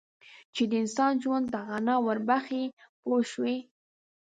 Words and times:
چې 0.55 0.63
د 0.69 0.71
انسان 0.83 1.13
ژوند 1.23 1.45
ته 1.53 1.59
غنا 1.69 1.95
ور 2.05 2.17
بخښي 2.27 2.63
پوه 3.01 3.21
شوې!. 3.31 3.55